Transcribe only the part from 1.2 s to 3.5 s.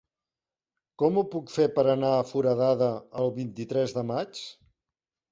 puc fer per anar a Foradada el